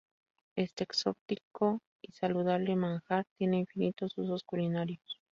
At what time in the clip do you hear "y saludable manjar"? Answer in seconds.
2.01-3.25